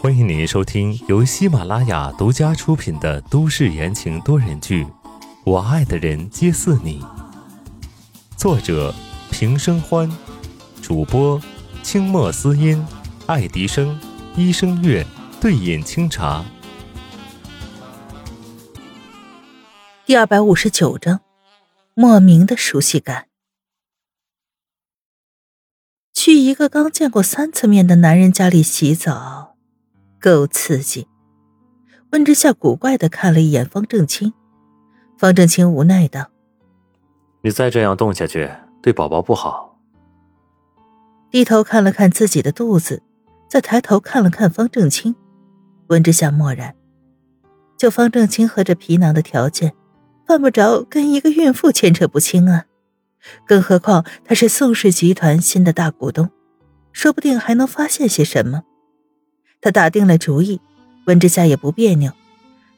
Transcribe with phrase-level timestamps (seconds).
[0.00, 4.84] 欢迎您收听由喜马拉雅独家出品的都市言情多人剧
[5.44, 7.00] 《我爱的人皆似你》，
[8.36, 8.92] 作者
[9.30, 10.10] 平生欢，
[10.82, 11.40] 主播
[11.84, 12.84] 清墨思音、
[13.26, 13.96] 爱迪生、
[14.34, 15.06] 一生月、
[15.40, 16.44] 对饮清茶。
[20.04, 21.20] 第二百五十九章，
[21.94, 23.26] 莫名的熟悉感。
[26.24, 29.56] 去一个刚见过三次面的男人家里洗澡，
[30.18, 31.06] 够刺激。
[32.12, 34.32] 温之夏古怪的看了一眼方正清，
[35.18, 36.30] 方正清无奈道
[37.44, 39.78] ：“你再这样动下去，对宝宝不好。”
[41.30, 43.02] 低头看了看自己的肚子，
[43.46, 45.14] 再抬头看了看方正清，
[45.88, 46.74] 温之夏默然。
[47.76, 49.74] 就方正清和这皮囊的条件，
[50.26, 52.64] 犯不着跟一个孕妇牵扯不清啊。
[53.46, 56.30] 更何况他是宋氏集团新的大股东，
[56.92, 58.62] 说不定还能发现些什么。
[59.60, 60.60] 他打定了主意，
[61.06, 62.12] 温之夏也不别扭，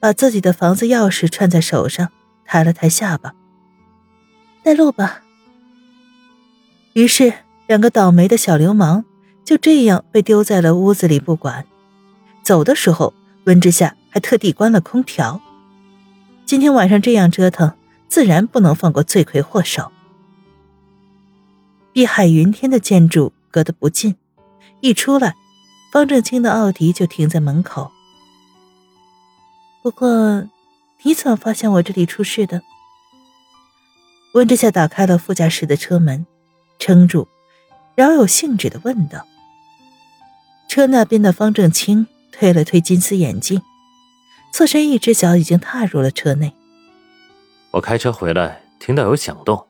[0.00, 2.08] 把自己的房子钥匙串在手上，
[2.44, 3.34] 抬了抬下巴
[4.64, 5.22] ：“带路吧。”
[6.94, 7.32] 于是，
[7.68, 9.04] 两个倒霉的小流氓
[9.44, 11.64] 就这样被丢在了屋子里不管。
[12.42, 15.40] 走的时候，温之夏还特地关了空调。
[16.44, 17.72] 今天晚上这样折腾，
[18.08, 19.90] 自然不能放过罪魁祸首。
[21.92, 24.16] 碧海云天的建筑隔得不近，
[24.80, 25.34] 一出来，
[25.92, 27.92] 方正清的奥迪就停在门口。
[29.82, 30.48] 不过，
[31.02, 32.62] 你怎么发现我这里出事的？
[34.32, 36.24] 温之夏打开了副驾驶的车门，
[36.78, 37.28] 撑住，
[37.94, 39.26] 饶有兴致的问道。
[40.68, 43.60] 车那边的方正清推了推金丝眼镜，
[44.50, 46.54] 侧身，一只脚已经踏入了车内。
[47.72, 49.66] 我开车回来，听到有响动。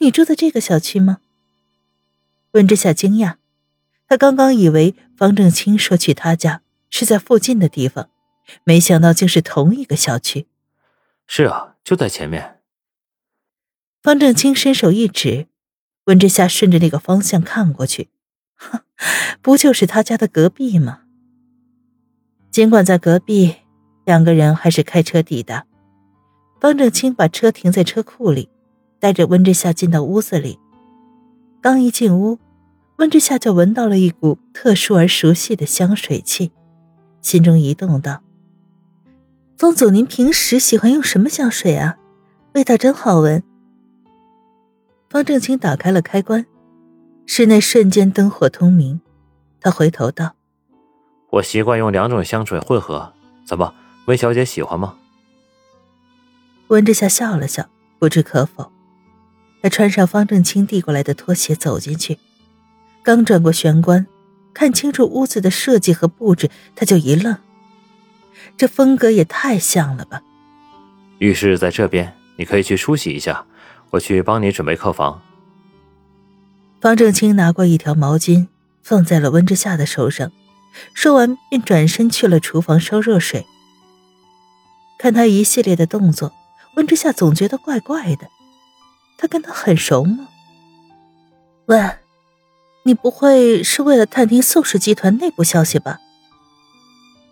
[0.00, 1.18] 你住在这个小区吗？
[2.52, 3.36] 温之夏惊讶，
[4.08, 8.08] 他刚刚以为方正清说去他家是在附近的地方，
[8.64, 10.46] 没想到竟是同一个小区。
[11.26, 12.60] 是啊，就在前面。
[14.02, 15.48] 方正清伸手一指，
[16.04, 18.08] 温之夏顺着那个方向看过去，
[18.56, 18.80] 哼，
[19.42, 21.02] 不就是他家的隔壁吗？
[22.50, 23.56] 尽管在隔壁，
[24.06, 25.66] 两个人还是开车抵达。
[26.58, 28.48] 方正清把车停在车库里。
[29.00, 30.58] 带着温之夏进到屋子里，
[31.62, 32.38] 刚一进屋，
[32.98, 36.52] 温之夏就闻到了一股特殊而熟悉的香水气，
[37.22, 38.22] 心中一动道
[39.56, 41.96] ：“方总，您平时喜欢用什么香水啊？
[42.52, 43.42] 味道真好闻。”
[45.08, 46.44] 方正清打开了开关，
[47.24, 49.00] 室内瞬间灯火通明。
[49.60, 50.34] 他回头道
[51.32, 53.14] ：“我习惯用两种香水混合，
[53.46, 53.74] 怎么，
[54.06, 54.98] 温小姐喜欢吗？”
[56.68, 57.66] 温之夏笑了笑，
[57.98, 58.70] 不置可否。
[59.62, 62.18] 他穿上方正清递过来的拖鞋走进去，
[63.02, 64.06] 刚转过玄关，
[64.54, 67.36] 看清楚屋子的设计和布置，他就一愣。
[68.56, 70.22] 这风格也太像了吧！
[71.18, 73.44] 浴室在这边，你可以去梳洗一下，
[73.90, 75.20] 我去帮你准备客房。
[76.80, 78.46] 方正清拿过一条毛巾，
[78.82, 80.32] 放在了温之夏的手上，
[80.94, 83.44] 说完便转身去了厨房烧热水。
[84.98, 86.32] 看他一系列的动作，
[86.76, 88.28] 温之夏总觉得怪怪的。
[89.20, 90.28] 他跟他很熟吗？
[91.66, 91.78] 喂，
[92.84, 96.00] 你不会是为了探听宋氏集团内部消息吧？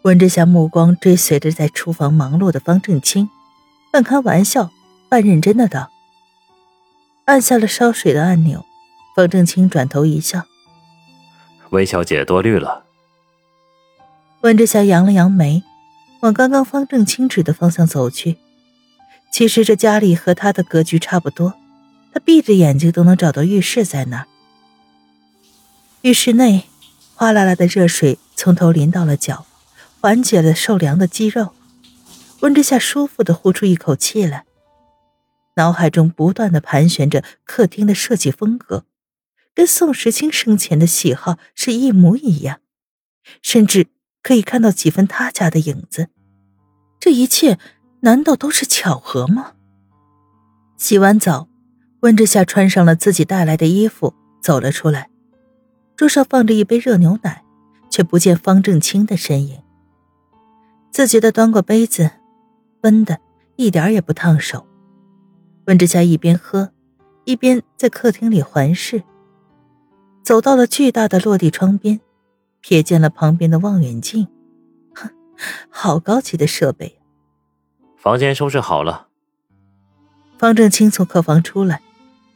[0.02, 3.30] 温之夏目光追随着在厨房忙碌的方正清，
[3.90, 4.70] 半开玩笑
[5.08, 5.90] 半认真的道。
[7.24, 8.66] 按下了烧水的按钮，
[9.16, 10.42] 方正清转头一笑
[11.70, 12.84] ：“温小姐多虑了。”
[14.42, 15.62] 温之夏扬了扬眉，
[16.20, 18.36] 往刚刚方正清指的方向走去。
[19.32, 21.54] 其实这家里和他的格局差不多。
[22.18, 24.26] 闭着眼睛都能找到浴室在哪。
[26.02, 26.64] 浴室内，
[27.14, 29.46] 哗啦啦的热水从头淋到了脚，
[30.00, 31.54] 缓解了受凉的肌肉。
[32.40, 34.44] 温之夏舒服的呼出一口气来，
[35.56, 38.84] 脑海中不断的盘旋着客厅的设计风格，
[39.54, 42.60] 跟宋时清生前的喜好是一模一样，
[43.42, 43.88] 甚至
[44.22, 46.10] 可以看到几分他家的影子。
[47.00, 47.58] 这一切
[48.02, 49.54] 难道都是巧合吗？
[50.76, 51.48] 洗完澡。
[52.00, 55.10] 温之夏穿上了自己带来的衣服，走了出来。
[55.96, 57.44] 桌上放着一杯热牛奶，
[57.90, 59.60] 却不见方正清的身影。
[60.92, 62.10] 自觉的端过杯子，
[62.82, 63.18] 温的
[63.56, 64.64] 一点也不烫手。
[65.66, 66.72] 温之夏一边喝，
[67.24, 69.02] 一边在客厅里环视。
[70.22, 72.00] 走到了巨大的落地窗边，
[72.62, 74.28] 瞥见了旁边的望远镜。
[74.94, 75.10] 哼，
[75.68, 77.00] 好高级的设备。
[77.96, 79.08] 房间收拾好了。
[80.38, 81.82] 方正清从客房出来。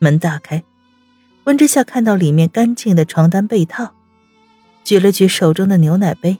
[0.02, 0.64] 门打开，
[1.44, 3.92] 温之夏看到里面干净的床单被套，
[4.82, 6.38] 举了举手中的牛奶杯。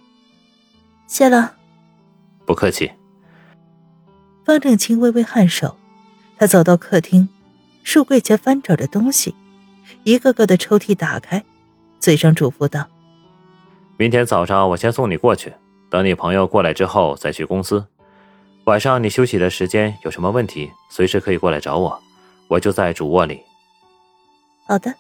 [1.07, 1.55] 谢了，
[2.45, 2.91] 不客气。
[4.45, 5.77] 方正清微微颔首，
[6.37, 7.29] 他走到客厅，
[7.85, 9.33] 书柜前翻找着东西，
[10.03, 11.45] 一个个的抽屉打开，
[12.01, 12.89] 嘴上嘱咐道
[13.97, 15.53] ：“明天早上我先送你过去，
[15.89, 17.87] 等你朋友过来之后再去公司。
[18.65, 22.03] 晚上你休息的时间有什么问题，随时可以过来找我，
[22.49, 23.41] 我就在主卧里。”
[24.67, 24.95] 好的。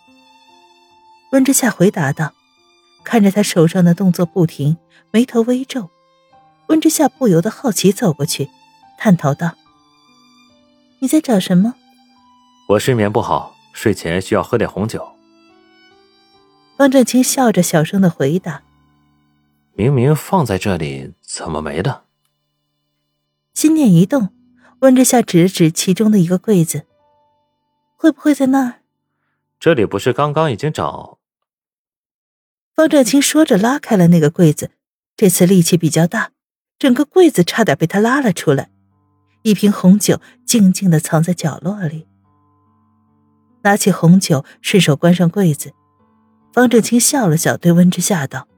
[1.30, 2.34] 温之夏回答道，
[3.04, 4.76] 看着他手上的动作不停，
[5.10, 5.88] 眉头微皱。
[6.68, 8.50] 温之夏不由得好奇，走过去，
[8.98, 9.54] 探头道
[11.00, 11.74] ：“你在找什么
[12.68, 15.12] ？”“我睡眠不好，睡前需要喝点红酒。”
[16.76, 18.62] 方正清笑着小声的回答
[19.74, 22.04] ：“明明放在这里，怎么没了？”
[23.54, 24.30] 心念一动，
[24.80, 26.86] 温之夏指了指其中的一个柜子
[27.96, 28.80] ：“会不会在那儿
[29.62, 31.20] ？”“这里不是刚刚已经找？”
[32.74, 34.72] 方正清说着，拉开了那个柜子，
[35.16, 36.32] 这次力气比较大。
[36.80, 38.72] 整个柜子差点被他拉了出来，
[39.42, 42.08] 一瓶红酒静静的藏在角落里。
[43.62, 45.72] 拿起红酒，顺手关上柜子。
[46.52, 48.48] 方正清笑了笑，对温之夏道：“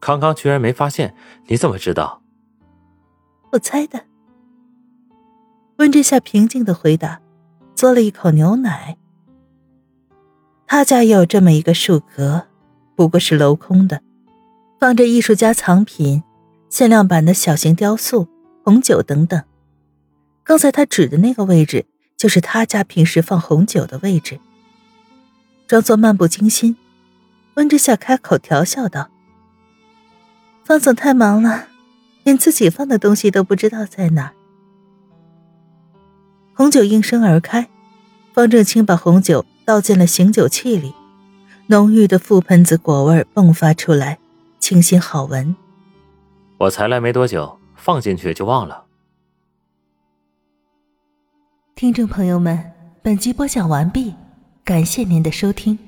[0.00, 1.14] 刚刚居然没发现，
[1.48, 2.22] 你怎么知道？”
[3.52, 4.06] 我猜的。
[5.76, 7.20] 温之夏平静的回答，
[7.76, 8.96] 嘬了一口牛奶。
[10.72, 12.46] 他家也有这么一个树阁，
[12.94, 14.00] 不过是镂空的，
[14.78, 16.22] 放着艺术家藏品。
[16.68, 18.28] 限量版的小型雕塑、
[18.62, 19.42] 红酒等等。
[20.44, 21.86] 刚才他指的那个位置，
[22.16, 24.38] 就是他家平时放红酒的位置。
[25.66, 26.76] 装作漫不经心，
[27.54, 29.10] 温之夏开口调笑道
[30.64, 31.66] ：“方总太忙了，
[32.22, 34.32] 连自己放的东西都不知道在哪。”
[36.54, 37.68] 红酒应声而开，
[38.32, 40.92] 方正清把红酒倒进了醒酒器里，
[41.68, 44.18] 浓郁的覆盆子果味迸发出来，
[44.58, 45.54] 清新好闻。
[46.58, 48.86] 我才来没多久，放进去就忘了。
[51.76, 54.12] 听众朋友们，本集播讲完毕，
[54.64, 55.78] 感谢您的收听。